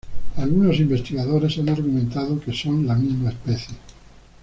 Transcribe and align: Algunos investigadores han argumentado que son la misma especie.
Algunos 0.35 0.79
investigadores 0.79 1.59
han 1.59 1.69
argumentado 1.69 2.39
que 2.39 2.51
son 2.53 2.87
la 2.87 2.95
misma 2.95 3.29
especie. 3.29 3.75